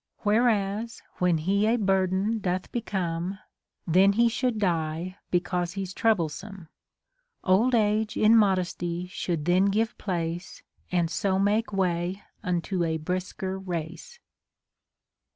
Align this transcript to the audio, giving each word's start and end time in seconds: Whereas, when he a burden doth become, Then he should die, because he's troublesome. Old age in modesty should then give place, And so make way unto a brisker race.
Whereas, 0.23 0.99
when 1.19 1.37
he 1.37 1.67
a 1.67 1.75
burden 1.77 2.39
doth 2.39 2.71
become, 2.71 3.37
Then 3.85 4.13
he 4.13 4.29
should 4.29 4.57
die, 4.57 5.17
because 5.29 5.73
he's 5.73 5.93
troublesome. 5.93 6.69
Old 7.43 7.75
age 7.75 8.17
in 8.17 8.35
modesty 8.35 9.05
should 9.05 9.45
then 9.45 9.65
give 9.65 9.95
place, 9.99 10.63
And 10.91 11.11
so 11.11 11.37
make 11.37 11.71
way 11.71 12.23
unto 12.41 12.83
a 12.83 12.97
brisker 12.97 13.59
race. 13.59 14.17